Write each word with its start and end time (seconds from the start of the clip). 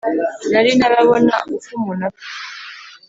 nari 0.51 0.69
ntarabona 0.77 1.33
uko 1.55 1.67
umuntu 1.77 2.03
apfa 2.09 2.27